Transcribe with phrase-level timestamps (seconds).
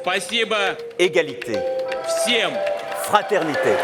[0.00, 0.56] Спасибо
[0.98, 1.58] égalité,
[2.06, 2.52] всем!
[3.10, 3.76] fraternité.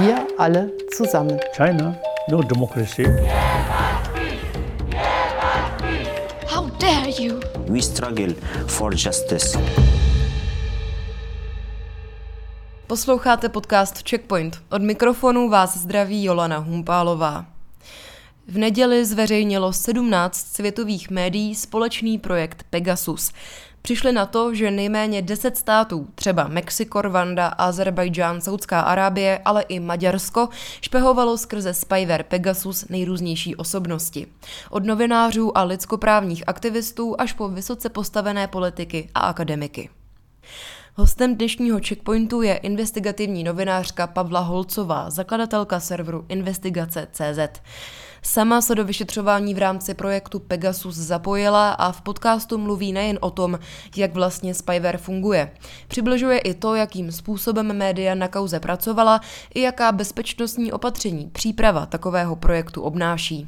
[0.00, 1.38] Wir alle zusammen.
[1.56, 1.94] China,
[2.28, 3.04] no democracy.
[6.46, 7.40] How dare you!
[7.68, 8.34] We struggle
[8.66, 9.58] for justice.
[12.86, 14.62] Posloucháte podcast Checkpoint.
[14.70, 17.46] Od mikrofonu vás zdraví Jolana Humpálová.
[18.48, 23.32] V neděli zveřejnilo 17 světových médií společný projekt Pegasus.
[23.85, 29.79] Přišli na to, že nejméně 10 států, třeba Mexiko, Rwanda, Azerbajdžán, Saudská Arábie, ale i
[29.79, 30.49] Maďarsko,
[30.81, 34.27] špehovalo skrze spyware Pegasus nejrůznější osobnosti.
[34.69, 39.89] Od novinářů a lidskoprávních aktivistů až po vysoce postavené politiky a akademiky.
[40.95, 47.61] Hostem dnešního checkpointu je investigativní novinářka Pavla Holcová, zakladatelka serveru Investigace.cz.
[48.25, 53.31] Sama se do vyšetřování v rámci projektu Pegasus zapojila a v podcastu mluví nejen o
[53.31, 53.59] tom,
[53.95, 55.51] jak vlastně spyware funguje.
[55.87, 59.21] Přibližuje i to, jakým způsobem média na kauze pracovala
[59.53, 63.47] i jaká bezpečnostní opatření příprava takového projektu obnáší.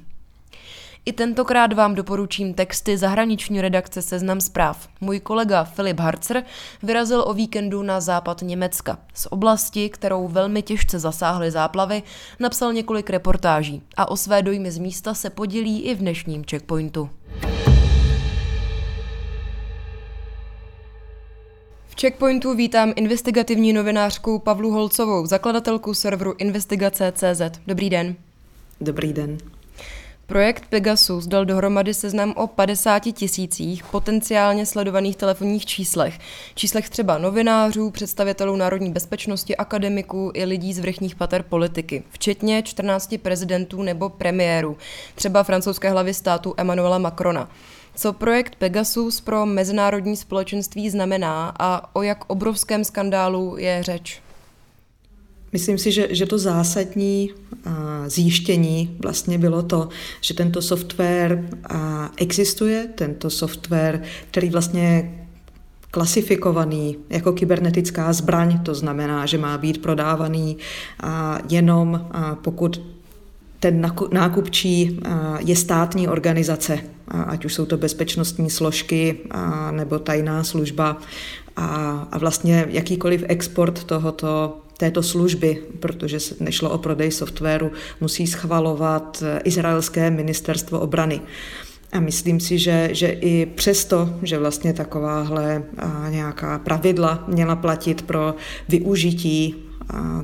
[1.07, 4.89] I tentokrát vám doporučím texty zahraniční redakce Seznam zpráv.
[5.01, 6.43] Můj kolega Filip Harcer
[6.83, 8.97] vyrazil o víkendu na západ Německa.
[9.13, 12.03] Z oblasti, kterou velmi těžce zasáhly záplavy,
[12.39, 17.09] napsal několik reportáží a o své dojmy z místa se podělí i v dnešním checkpointu.
[21.87, 27.41] V checkpointu vítám investigativní novinářku Pavlu Holcovou, zakladatelku serveru Investigace.cz.
[27.67, 28.15] Dobrý den.
[28.81, 29.37] Dobrý den.
[30.27, 36.19] Projekt Pegasus dal dohromady seznam o 50 tisících potenciálně sledovaných telefonních číslech.
[36.55, 43.15] Číslech třeba novinářů, představitelů národní bezpečnosti, akademiků i lidí z vrchních pater politiky, včetně 14
[43.21, 44.77] prezidentů nebo premiérů,
[45.15, 47.49] třeba francouzské hlavy státu Emmanuela Macrona.
[47.95, 54.21] Co projekt Pegasus pro mezinárodní společenství znamená a o jak obrovském skandálu je řeč?
[55.53, 57.29] Myslím si, že, že to zásadní
[58.07, 59.89] zjištění vlastně bylo to,
[60.21, 61.49] že tento software
[62.17, 65.13] existuje, tento software, který vlastně
[65.91, 70.57] klasifikovaný jako kybernetická zbraň, to znamená, že má být prodávaný
[71.49, 72.09] jenom
[72.41, 72.81] pokud
[73.59, 74.99] ten nákupčí
[75.39, 79.17] je státní organizace, ať už jsou to bezpečnostní složky
[79.71, 80.97] nebo tajná služba
[81.55, 87.71] a vlastně jakýkoliv export tohoto této služby, protože se nešlo o prodej softwaru,
[88.01, 91.21] musí schvalovat izraelské ministerstvo obrany.
[91.91, 95.63] A myslím si, že, že i přesto, že vlastně takováhle
[96.09, 98.35] nějaká pravidla měla platit pro
[98.69, 99.55] využití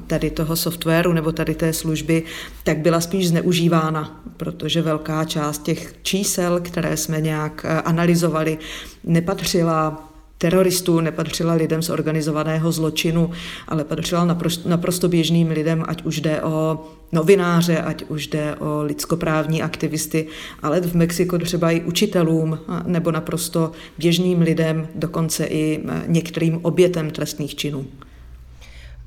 [0.08, 2.24] tady toho softwaru nebo tady té služby,
[2.64, 8.58] tak byla spíš zneužívána, protože velká část těch čísel, které jsme nějak analyzovali,
[9.04, 10.13] nepatřila
[10.44, 13.32] teroristů, nepatřila lidem z organizovaného zločinu,
[13.68, 18.84] ale patřila naprosto, naprosto běžným lidem, ať už jde o novináře, ať už jde o
[18.84, 20.28] lidskoprávní aktivisty,
[20.62, 27.56] ale v Mexiku třeba i učitelům nebo naprosto běžným lidem, dokonce i některým obětem trestných
[27.56, 27.86] činů.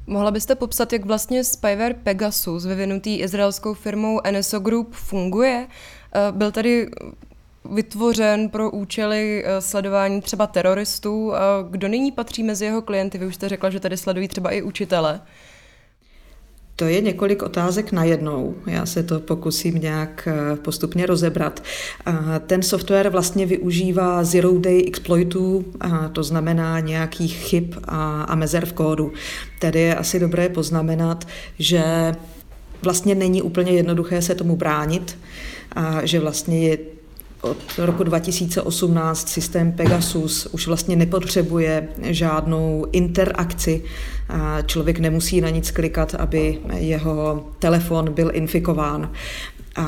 [0.07, 5.67] Mohla byste popsat, jak vlastně spyware Pegasus, vyvinutý izraelskou firmou NSO Group, funguje?
[6.31, 6.89] Byl tady
[7.75, 11.33] vytvořen pro účely eh, sledování třeba teroristů.
[11.71, 13.19] Kdo nyní patří mezi jeho klienty?
[13.19, 15.21] Vy už jste řekla, že tady sledují třeba i učitele.
[16.77, 18.55] To je několik otázek na jednou.
[18.67, 21.63] Já se to pokusím nějak eh, postupně rozebrat.
[22.47, 25.65] Ten software vlastně využívá zero day exploitů,
[26.13, 27.75] to znamená nějakých chyb
[28.29, 29.13] a mezer v kódu.
[29.61, 31.27] Tady je asi dobré poznamenat,
[31.59, 32.15] že
[32.83, 35.19] vlastně není úplně jednoduché se tomu bránit,
[35.73, 36.79] a že vlastně je
[37.51, 43.83] od roku 2018 systém Pegasus už vlastně nepotřebuje žádnou interakci.
[44.67, 49.11] Člověk nemusí na nic klikat, aby jeho telefon byl infikován.
[49.77, 49.83] A,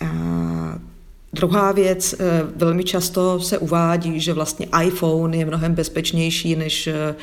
[0.00, 0.89] a
[1.32, 7.14] Druhá věc, eh, velmi často se uvádí, že vlastně iPhone je mnohem bezpečnější než eh,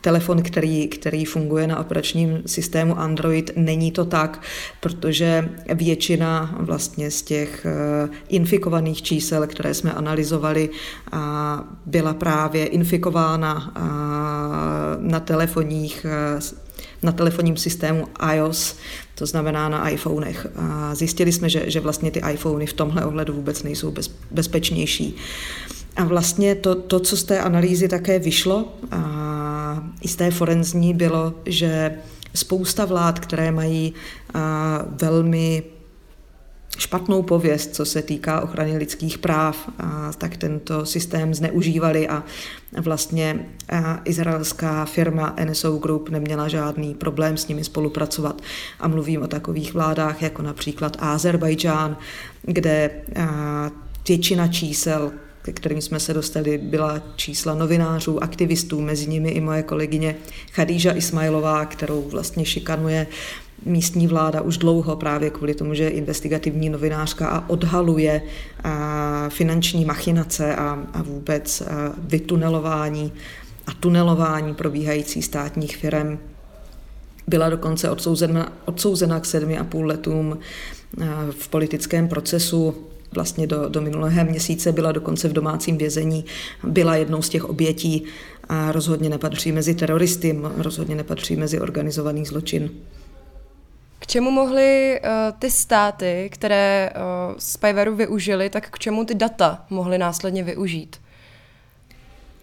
[0.00, 3.50] telefon, který, který funguje na operačním systému Android.
[3.56, 4.42] Není to tak,
[4.80, 10.70] protože většina vlastně z těch eh, infikovaných čísel, které jsme analyzovali,
[11.86, 13.72] byla právě infikována
[14.98, 16.06] na telefonních
[17.02, 18.76] na telefonním systému iOS,
[19.18, 20.46] to znamená na iPhonech.
[20.56, 25.16] A zjistili jsme, že, že vlastně ty iPhony v tomhle ohledu vůbec nejsou bez, bezpečnější.
[25.96, 30.94] A vlastně to, to, co z té analýzy také vyšlo, a i z té forenzní,
[30.94, 31.94] bylo, že
[32.34, 33.94] spousta vlád, které mají
[34.34, 35.62] a, velmi
[36.78, 42.24] špatnou pověst, co se týká ochrany lidských práv, a tak tento systém zneužívali a
[42.80, 43.46] vlastně
[44.04, 48.42] izraelská firma NSO Group neměla žádný problém s nimi spolupracovat.
[48.80, 51.96] A mluvím o takových vládách jako například Azerbajdžán,
[52.42, 52.90] kde
[54.08, 59.62] většina čísel, ke kterým jsme se dostali, byla čísla novinářů, aktivistů, mezi nimi i moje
[59.62, 60.16] kolegyně
[60.52, 63.06] Khadíža Ismailová, kterou vlastně šikanuje
[63.64, 68.22] místní vláda už dlouho právě kvůli tomu, že je investigativní novinářka a odhaluje
[69.28, 71.62] finanční machinace a, a vůbec
[71.98, 73.12] vytunelování
[73.66, 76.18] a tunelování probíhající státních firm.
[77.26, 80.38] Byla dokonce odsouzena, odsouzena k sedmi a půl letům
[81.30, 82.74] v politickém procesu
[83.14, 86.24] vlastně do, do minulého měsíce, byla dokonce v domácím vězení,
[86.64, 88.04] byla jednou z těch obětí
[88.48, 92.70] a rozhodně nepatří mezi teroristy, rozhodně nepatří mezi organizovaný zločin.
[94.10, 99.98] Čemu mohly uh, ty státy, které uh, Spyveru využili, tak k čemu ty data mohly
[99.98, 100.96] následně využít?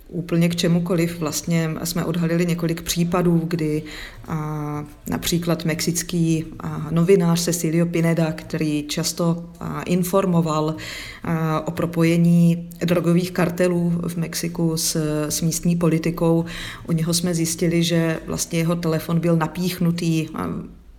[0.10, 1.20] úplně k čemukoliv.
[1.20, 3.84] Vlastně jsme odhalili několik případů, kdy
[4.28, 10.76] a, například mexický a, novinář Cecilio Pineda, který často a, informoval
[11.24, 14.96] a, o propojení drogových kartelů v Mexiku s,
[15.30, 16.46] s místní politikou,
[16.88, 20.50] u něho jsme zjistili, že vlastně jeho telefon byl napíchnutý a,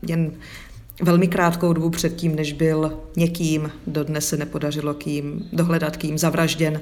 [0.09, 0.33] jen
[1.03, 6.81] velmi krátkou dobu předtím, než byl někým, dodnes se nepodařilo kým dohledat, kým zavražděn,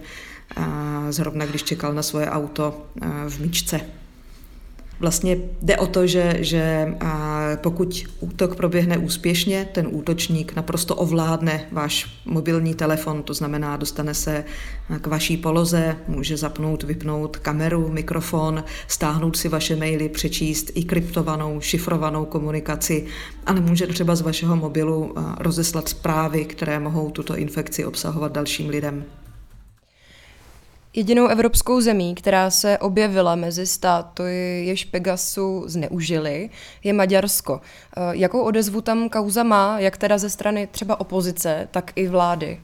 [1.10, 2.86] zrovna když čekal na svoje auto
[3.28, 3.80] v míčce.
[5.00, 6.94] Vlastně jde o to, že, že
[7.56, 14.44] pokud útok proběhne úspěšně, ten útočník naprosto ovládne váš mobilní telefon, to znamená, dostane se
[15.00, 21.60] k vaší poloze, může zapnout, vypnout kameru, mikrofon, stáhnout si vaše maily, přečíst i kryptovanou,
[21.60, 23.06] šifrovanou komunikaci,
[23.46, 29.04] ale může třeba z vašeho mobilu rozeslat zprávy, které mohou tuto infekci obsahovat dalším lidem.
[30.96, 36.50] Jedinou evropskou zemí, která se objevila mezi státy, jež Pegasu zneužili,
[36.84, 37.60] je Maďarsko.
[37.60, 42.60] Eh, jakou odezvu tam kauza má, jak teda ze strany třeba opozice, tak i vlády?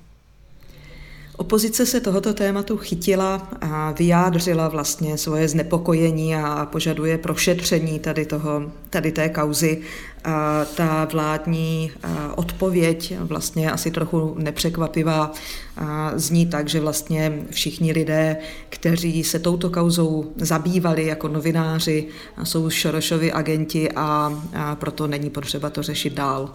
[1.41, 8.73] Opozice se tohoto tématu chytila a vyjádřila vlastně svoje znepokojení a požaduje prošetření tady, toho,
[8.91, 9.81] tady té kauzy.
[10.25, 11.93] A ta vládní
[12.37, 15.33] odpověď vlastně asi trochu nepřekvapivá
[16.15, 18.37] zní tak, že vlastně všichni lidé,
[18.69, 22.07] kteří se touto kauzou zabývali jako novináři,
[22.45, 26.55] jsou Šorošovi agenti a, a proto není potřeba to řešit dál.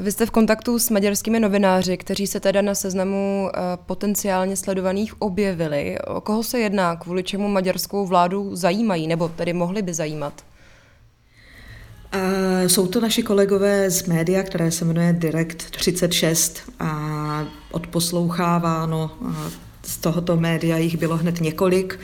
[0.00, 5.22] Vy jste v kontaktu s maďarskými novináři, kteří se teda na seznamu eh, potenciálně sledovaných
[5.22, 5.98] objevili.
[5.98, 10.44] O koho se jedná, kvůli čemu maďarskou vládu zajímají, nebo tedy mohli by zajímat?
[12.12, 19.50] Eh, jsou to naši kolegové z média, které se jmenuje Direct 36 a odposloucháváno eh,
[19.82, 21.98] z tohoto média jich bylo hned několik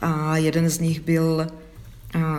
[0.00, 1.46] a jeden z nich byl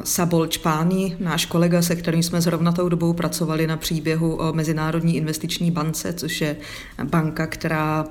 [0.04, 5.18] Sabol Čpáni, náš kolega, se kterým jsme zrovna tou dobou pracovali na příběhu o Mezinárodní
[5.18, 6.56] investiční bance, což je
[7.04, 8.06] banka, která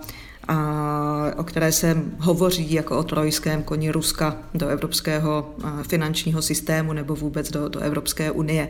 [1.36, 5.50] o které se hovoří jako o trojském koni Ruska do evropského
[5.88, 8.68] finančního systému nebo vůbec do, do Evropské unie.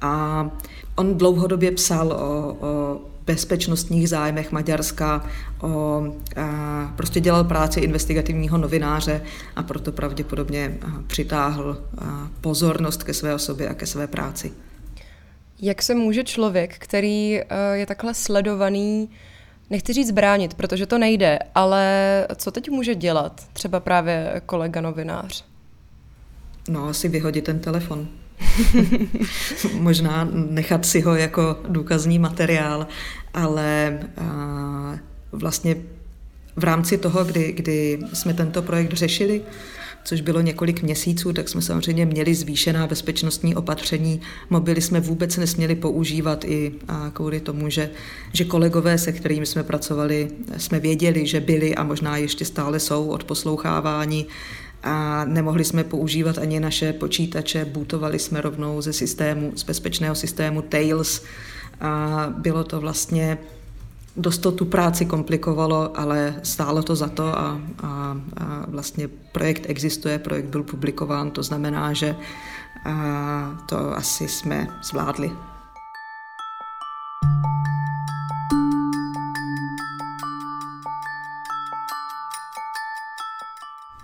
[0.00, 0.50] A
[0.96, 5.26] on dlouhodobě psal o, o bezpečnostních zájmech Maďarska,
[5.60, 6.02] o,
[6.36, 9.22] a, prostě dělal práci investigativního novináře
[9.56, 11.84] a proto pravděpodobně přitáhl
[12.40, 14.52] pozornost ke své osobě a ke své práci.
[15.60, 17.40] Jak se může člověk, který
[17.72, 19.10] je takhle sledovaný,
[19.70, 25.44] nechci říct bránit, protože to nejde, ale co teď může dělat třeba právě kolega novinář?
[26.68, 28.08] No, asi vyhodit ten telefon.
[29.74, 32.86] Možná nechat si ho jako důkazní materiál,
[33.34, 33.98] ale
[35.32, 35.76] vlastně
[36.56, 39.42] v rámci toho, kdy, kdy jsme tento projekt řešili,
[40.04, 44.20] což bylo několik měsíců, tak jsme samozřejmě měli zvýšená bezpečnostní opatření.
[44.50, 46.72] Mobily jsme vůbec nesměli používat i
[47.12, 47.90] kvůli tomu, že,
[48.32, 53.08] že kolegové, se kterými jsme pracovali, jsme věděli, že byli a možná ještě stále jsou
[53.08, 54.26] od poslouchávání
[54.82, 60.62] a nemohli jsme používat ani naše počítače, bootovali jsme rovnou ze systému, z bezpečného systému
[60.62, 61.22] Tails
[61.80, 63.38] a bylo to vlastně
[64.16, 69.62] dost to tu práci komplikovalo, ale stálo to za to a, a, a vlastně projekt
[69.68, 72.16] existuje, projekt byl publikován, to znamená, že
[72.84, 75.30] a to asi jsme zvládli.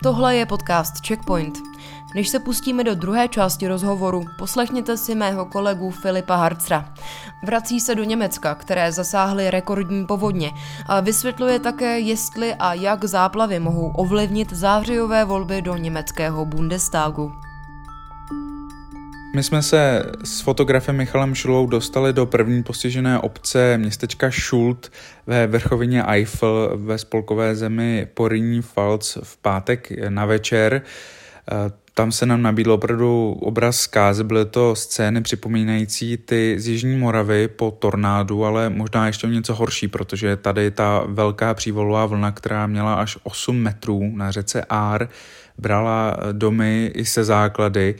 [0.04, 1.58] Tohle je podcast Checkpoint.
[2.14, 6.88] Než se pustíme do druhé části rozhovoru, poslechněte si mého kolegu Filipa Harcra.
[7.46, 10.52] Vrací se do Německa, které zasáhly rekordní povodně
[10.86, 17.32] a vysvětluje také, jestli a jak záplavy mohou ovlivnit zářijové volby do německého Bundestagu.
[19.34, 24.92] My jsme se s fotografem Michalem Šulou dostali do první postižené obce městečka Schult
[25.26, 30.82] ve vrchovině Eifel ve spolkové zemi Porinní Pfalz v pátek na večer.
[31.94, 37.48] Tam se nám nabídl opravdu obraz zkázy, byly to scény připomínající ty z Jižní Moravy
[37.48, 42.94] po tornádu, ale možná ještě něco horší, protože tady ta velká přívolová vlna, která měla
[42.94, 45.08] až 8 metrů na řece Ár,
[45.58, 47.94] brala domy i se základy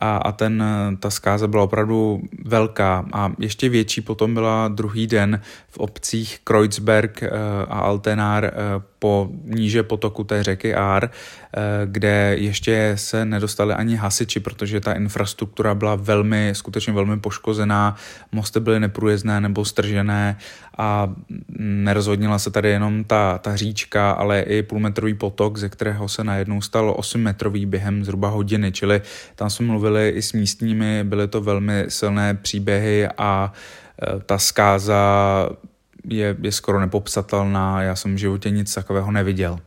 [0.00, 0.64] a, a ten,
[1.00, 3.04] ta zkáza byla opravdu velká.
[3.12, 7.30] A ještě větší potom byla druhý den v obcích Kreuzberg eh,
[7.68, 8.52] a Altenár eh,
[8.98, 14.92] po níže potoku té řeky Ár, eh, kde ještě se nedostali ani hasiči, protože ta
[14.92, 17.96] infrastruktura byla velmi, skutečně velmi poškozená,
[18.32, 20.36] mosty byly neprůjezdné nebo stržené
[20.78, 21.14] a
[21.58, 26.60] nerozhodnila se tady jenom ta, ta říčka, ale i půlmetrový potok, ze kterého se najednou
[26.60, 29.02] stal 8 metrový během zhruba hodiny, čili
[29.34, 33.52] tam jsme mluvili i s místními, byly to velmi silné příběhy a
[34.02, 35.48] e, ta zkáza
[36.08, 39.58] je, je skoro nepopsatelná, já jsem v životě nic takového neviděl.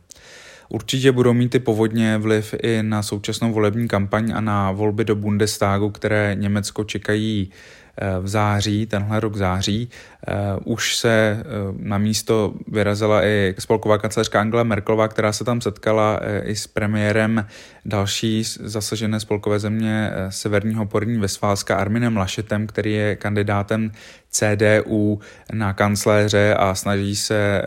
[0.68, 5.14] Určitě budou mít ty povodně vliv i na současnou volební kampaň a na volby do
[5.14, 7.50] Bundestagu, které Německo čekají
[7.96, 9.88] e, v září, tenhle rok září.
[10.26, 11.44] Uh, už se
[11.78, 17.46] na místo vyrazila i spolková kancelářka Angela Merkelová, která se tam setkala i s premiérem
[17.86, 23.92] další zasažené spolkové země Severního porní Vesfálska Arminem Lašetem, který je kandidátem
[24.30, 25.20] CDU
[25.52, 27.62] na kancléře a snaží se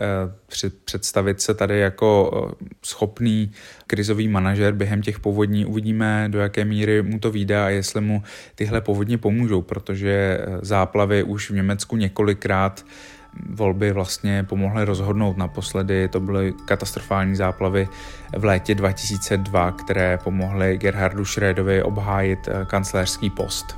[0.84, 2.30] představit se tady jako
[2.82, 3.52] schopný
[3.86, 5.66] krizový manažer během těch povodní.
[5.66, 8.22] Uvidíme, do jaké míry mu to vyjde a jestli mu
[8.54, 12.84] tyhle povodně pomůžou, protože záplavy už v Německu několik tenkrát
[13.50, 15.36] volby vlastně pomohly rozhodnout.
[15.36, 17.88] Naposledy to byly katastrofální záplavy
[18.38, 23.76] v létě 2002, které pomohly Gerhardu Schrödovi obhájit eh, kancléřský post.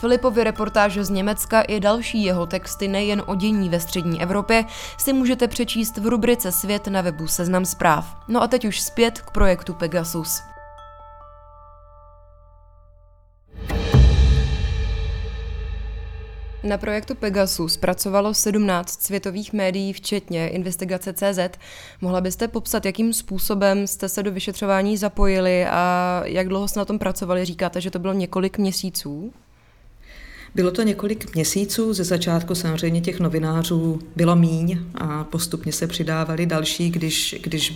[0.00, 4.64] Filipovy reportáže z Německa i další jeho texty nejen o dění ve střední Evropě
[4.98, 8.16] si můžete přečíst v rubrice Svět na webu Seznam zpráv.
[8.28, 10.49] No a teď už zpět k projektu Pegasus.
[16.62, 21.58] Na projektu Pegasus pracovalo 17 světových médií, včetně investigace CZ.
[22.00, 26.84] Mohla byste popsat, jakým způsobem jste se do vyšetřování zapojili a jak dlouho jste na
[26.84, 27.44] tom pracovali?
[27.44, 29.32] Říkáte, že to bylo několik měsíců?
[30.54, 36.46] Bylo to několik měsíců, ze začátku samozřejmě těch novinářů bylo míň a postupně se přidávali
[36.46, 37.74] další, když, když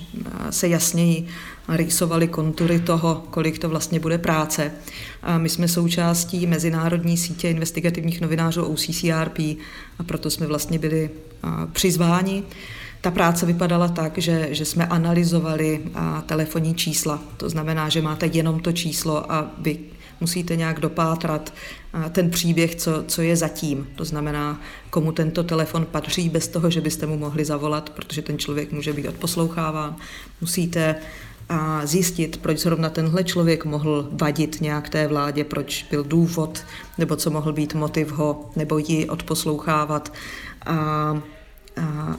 [0.51, 1.27] se jasněji
[1.69, 4.73] rýsovaly kontury toho, kolik to vlastně bude práce.
[5.23, 9.39] A my jsme součástí mezinárodní sítě investigativních novinářů OCCRP
[9.99, 11.11] a proto jsme vlastně byli
[11.73, 12.43] přizváni.
[13.01, 15.81] Ta práce vypadala tak, že, že jsme analyzovali
[16.27, 17.23] telefonní čísla.
[17.37, 19.79] To znamená, že máte jenom to číslo a vy
[20.25, 21.53] musíte nějak dopátrat
[22.13, 23.87] ten příběh, co, co je zatím.
[23.95, 28.39] To znamená, komu tento telefon patří bez toho, že byste mu mohli zavolat, protože ten
[28.39, 29.97] člověk může být odposloucháván.
[30.41, 30.97] Musíte
[31.49, 36.65] a zjistit, proč zrovna tenhle člověk mohl vadit nějak té vládě, proč byl důvod,
[36.99, 40.13] nebo co mohl být motiv ho nebo ji odposlouchávat.
[40.67, 41.21] A, a,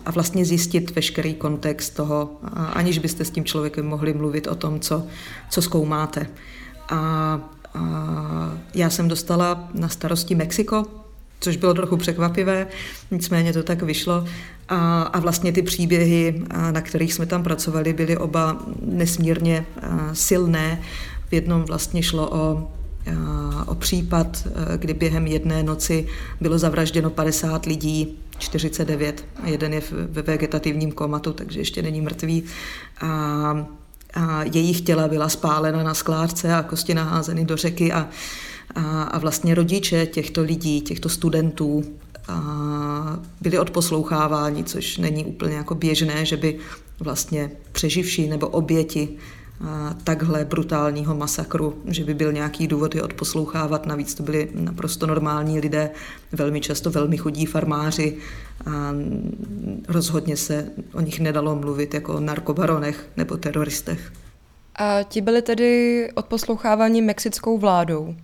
[0.06, 2.38] a vlastně zjistit veškerý kontext toho,
[2.74, 5.04] aniž byste s tím člověkem mohli mluvit o tom, co,
[5.50, 6.28] co zkoumáte.
[6.90, 7.55] A
[8.74, 10.86] já jsem dostala na starosti Mexiko,
[11.40, 12.68] což bylo trochu překvapivé,
[13.12, 14.26] nicméně to tak vyšlo.
[14.70, 19.66] A, a vlastně ty příběhy, na kterých jsme tam pracovali, byly oba nesmírně
[20.14, 20.82] silné.
[21.30, 22.72] V jednom vlastně šlo o
[23.66, 26.08] o případ, kdy během jedné noci
[26.42, 32.44] bylo zavražděno 50 lidí, 49, jeden je ve vegetativním komatu, takže ještě není mrtvý.
[33.02, 33.66] A,
[34.16, 38.10] a jejich těla byla spálena na skládce a kosti naházeny do řeky a,
[38.76, 41.84] a, a vlastně rodiče těchto lidí, těchto studentů
[42.28, 46.60] a byli odposloucháváni, což není úplně jako běžné, že by
[47.00, 49.10] vlastně přeživší nebo oběti
[50.04, 53.86] takhle brutálního masakru, že by byl nějaký důvod je odposlouchávat.
[53.86, 55.90] Navíc to byli naprosto normální lidé,
[56.32, 58.18] velmi často velmi chudí farmáři
[58.66, 58.94] a
[59.88, 64.12] rozhodně se o nich nedalo mluvit jako o narkobaronech nebo teroristech.
[64.76, 68.16] A ti byli tedy odposloucháváni mexickou vládou?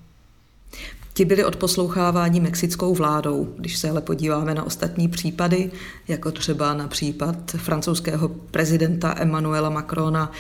[1.22, 3.54] Ti byli odposloucháváni mexickou vládou.
[3.58, 5.72] Když se ale podíváme na ostatní případy,
[6.08, 10.32] jako třeba na případ francouzského prezidenta Emmanuela Macrona,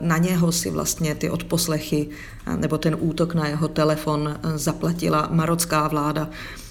[0.00, 2.08] na něho si vlastně ty odposlechy
[2.56, 6.30] nebo ten útok na jeho telefon zaplatila marocká vláda.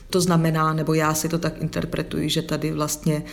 [0.10, 3.24] To znamená, nebo já si to tak interpretuji, že tady vlastně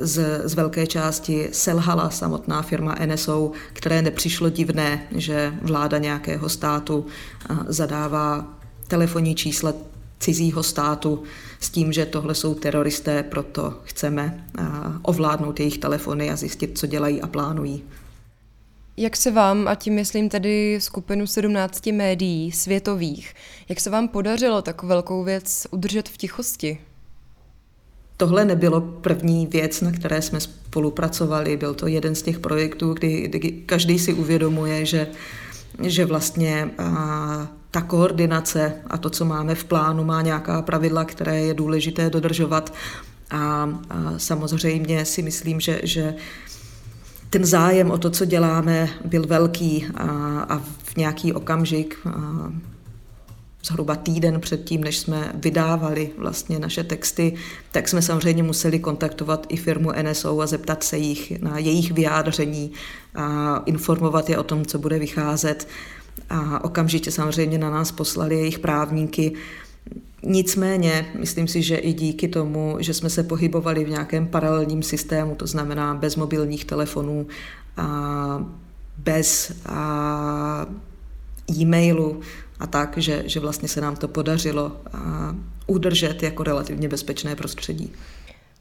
[0.00, 7.06] z, z velké části selhala samotná firma NSO, které nepřišlo divné, že vláda nějakého státu
[7.66, 8.59] zadává
[8.90, 9.72] telefonní čísla
[10.18, 11.22] cizího státu
[11.60, 14.46] s tím, že tohle jsou teroristé, proto chceme
[15.02, 17.82] ovládnout jejich telefony a zjistit, co dělají a plánují.
[18.96, 23.34] Jak se vám, a tím myslím tedy skupinu 17 médií světových,
[23.68, 26.78] jak se vám podařilo takovou velkou věc udržet v tichosti?
[28.16, 31.56] Tohle nebylo první věc, na které jsme spolupracovali.
[31.56, 35.06] Byl to jeden z těch projektů, kdy, kdy každý si uvědomuje, že,
[35.82, 36.70] že vlastně
[37.70, 42.74] ta koordinace a to, co máme v plánu, má nějaká pravidla, které je důležité dodržovat.
[43.30, 43.70] A, a
[44.16, 46.14] samozřejmě si myslím, že, že
[47.30, 50.04] ten zájem o to, co děláme, byl velký a,
[50.48, 52.52] a v nějaký okamžik, a
[53.64, 57.34] zhruba týden předtím, než jsme vydávali vlastně naše texty,
[57.72, 62.72] tak jsme samozřejmě museli kontaktovat i firmu NSO a zeptat se jich na jejich vyjádření
[63.14, 65.68] a informovat je o tom, co bude vycházet.
[66.30, 69.32] A okamžitě samozřejmě na nás poslali jejich právníky,
[70.22, 75.34] Nicméně, myslím si, že i díky tomu, že jsme se pohybovali v nějakém paralelním systému,
[75.34, 77.26] to znamená bez mobilních telefonů,
[77.76, 78.46] a
[78.98, 80.66] bez a
[81.58, 82.20] e-mailu
[82.60, 84.72] a tak, že, že vlastně se nám to podařilo
[85.66, 87.92] udržet jako relativně bezpečné prostředí.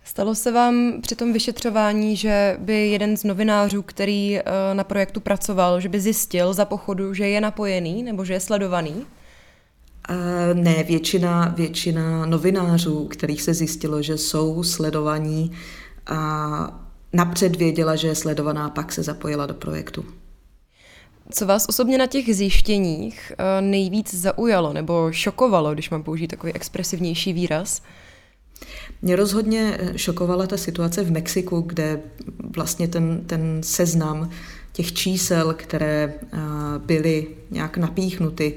[0.03, 4.43] Stalo se vám při tom vyšetřování, že by jeden z novinářů, který eh,
[4.73, 9.05] na projektu pracoval, že by zjistil za pochodu, že je napojený nebo že je sledovaný?
[10.53, 15.51] Ne, většina, většina novinářů, kterých se zjistilo, že jsou sledovaní,
[16.09, 20.05] a napřed věděla, že je sledovaná, pak se zapojila do projektu.
[21.31, 26.53] Co vás osobně na těch zjištěních eh, nejvíc zaujalo nebo šokovalo, když mám použít takový
[26.53, 27.81] expresivnější výraz?
[29.01, 32.01] Mě rozhodně eh, šokovala ta situace v Mexiku, kde
[32.55, 34.29] vlastně ten, ten seznam
[34.73, 36.37] těch čísel, které eh,
[36.77, 38.55] byly nějak napíchnuty,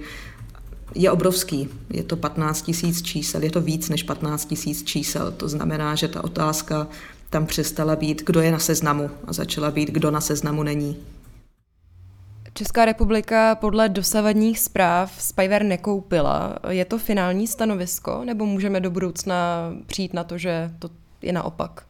[0.94, 1.68] je obrovský.
[1.90, 5.32] Je to 15 tisíc čísel, je to víc než 15 tisíc čísel.
[5.32, 6.88] To znamená, že ta otázka
[7.30, 10.96] tam přestala být, kdo je na seznamu a začala být, kdo na seznamu není.
[12.54, 16.58] Česká republika podle dosavadních zpráv Spyver nekoupila.
[16.68, 20.90] Je to finální stanovisko, nebo můžeme do budoucna přijít na to, že to
[21.22, 21.84] je naopak?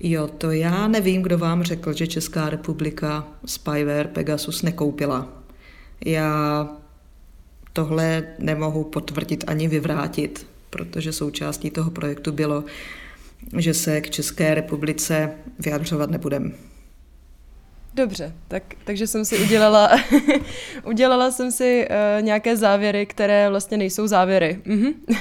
[0.00, 5.28] Jo, to já nevím, kdo vám řekl, že Česká republika Spyware Pegasus nekoupila.
[6.04, 6.68] Já
[7.72, 12.64] tohle nemohu potvrdit ani vyvrátit, protože součástí toho projektu bylo,
[13.56, 16.54] že se k České republice vyjadřovat nebudem.
[17.98, 19.90] Dobře, tak, takže jsem si udělala,
[20.84, 24.58] udělala jsem si uh, nějaké závěry, které vlastně nejsou závěry.
[24.64, 24.86] Mhm.
[25.08, 25.16] uh,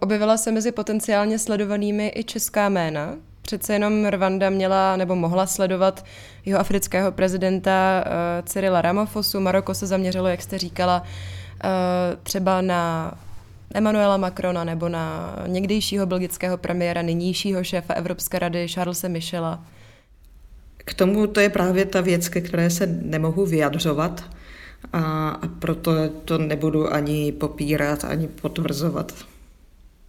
[0.00, 3.14] objevila se mezi potenciálně sledovanými i česká jména.
[3.42, 6.04] Přece jenom Rwanda měla nebo mohla sledovat
[6.44, 8.12] jeho afrického prezidenta uh,
[8.48, 9.40] Cyrila Ramaphosu.
[9.40, 11.02] Maroko se zaměřilo, jak jste říkala,
[11.64, 11.70] uh,
[12.22, 13.14] třeba na
[13.74, 19.60] Emmanuela Macrona nebo na někdejšího belgického premiéra, nynějšího šéfa Evropské rady Charlesa Michela.
[20.90, 24.24] K tomu to je právě ta věc, ke které se nemohu vyjadřovat
[24.92, 25.92] a, a proto
[26.24, 29.12] to nebudu ani popírat, ani potvrzovat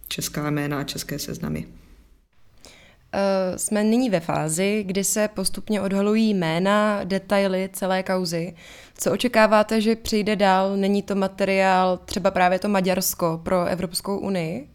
[0.08, 1.66] česká jména a české seznamy.
[1.66, 8.54] Uh, jsme nyní ve fázi, kdy se postupně odhalují jména, detaily celé kauzy.
[8.98, 10.76] Co očekáváte, že přijde dál?
[10.76, 14.68] Není to materiál třeba právě to Maďarsko pro Evropskou unii?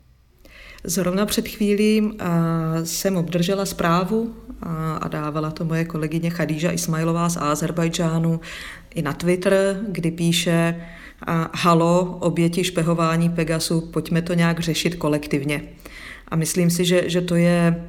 [0.83, 2.17] Zrovna před chvílí
[2.83, 4.35] jsem obdržela zprávu
[5.01, 8.39] a dávala to moje kolegyně Chadíža Ismailová z Azerbajdžánu,
[8.95, 10.75] i na Twitter, kdy píše
[11.53, 15.63] halo, oběti špehování Pegasu, pojďme to nějak řešit kolektivně.
[16.27, 17.85] A myslím si, že, že to je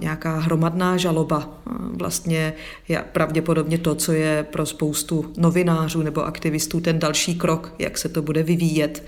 [0.00, 1.48] nějaká hromadná žaloba.
[1.92, 2.52] Vlastně
[2.88, 8.08] je pravděpodobně to, co je pro spoustu novinářů nebo aktivistů ten další krok, jak se
[8.08, 9.06] to bude vyvíjet.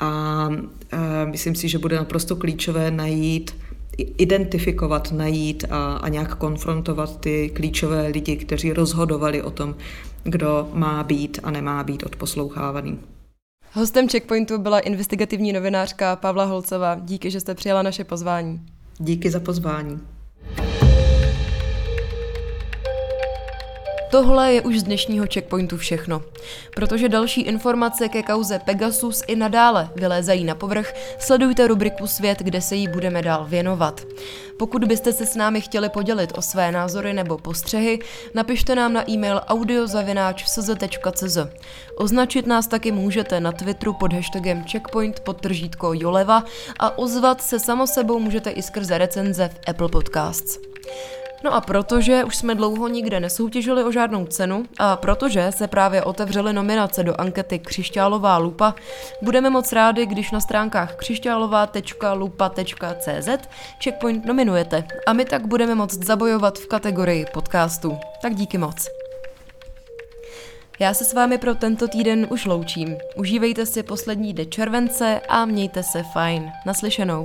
[0.00, 0.48] A
[1.24, 3.54] myslím si, že bude naprosto klíčové najít
[3.96, 9.74] identifikovat, najít a, a nějak konfrontovat ty klíčové lidi, kteří rozhodovali o tom,
[10.24, 12.98] kdo má být a nemá být odposlouchávaný.
[13.72, 16.94] Hostem Checkpointu byla investigativní novinářka Pavla Holcová.
[16.94, 18.60] Díky, že jste přijala naše pozvání.
[18.98, 20.00] Díky za pozvání.
[24.10, 26.22] Tohle je už z dnešního checkpointu všechno.
[26.74, 32.60] Protože další informace ke kauze Pegasus i nadále vylézají na povrch, sledujte rubriku Svět, kde
[32.60, 34.06] se jí budeme dál věnovat.
[34.58, 37.98] Pokud byste se s námi chtěli podělit o své názory nebo postřehy,
[38.34, 41.38] napište nám na e-mail audiozavináč.cz.
[41.96, 46.44] Označit nás taky můžete na Twitteru pod hashtagem checkpoint podtržítko Joleva
[46.78, 50.58] a ozvat se samo sebou můžete i skrze recenze v Apple Podcasts.
[51.44, 56.02] No a protože už jsme dlouho nikde nesoutěžili o žádnou cenu a protože se právě
[56.02, 58.74] otevřely nominace do ankety Křišťálová lupa,
[59.22, 63.28] budeme moc rádi, když na stránkách křišťálová.lupa.cz
[63.84, 67.98] Checkpoint nominujete a my tak budeme moct zabojovat v kategorii podcastu.
[68.22, 68.88] Tak díky moc.
[70.80, 72.96] Já se s vámi pro tento týden už loučím.
[73.16, 76.52] Užívejte si poslední dny července a mějte se fajn.
[76.66, 77.24] Naslyšenou.